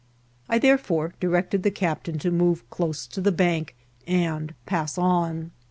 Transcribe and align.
I 0.49 0.57
therefore 0.57 1.13
di 1.19 1.27
rected 1.27 1.61
the 1.61 1.69
captain 1.69 2.17
to 2.17 2.31
move 2.31 2.67
close 2.71 3.05
to 3.05 3.21
the 3.21 3.31
bank 3.31 3.75
and 4.07 4.55
pass 4.65 4.97
on. 4.97 5.51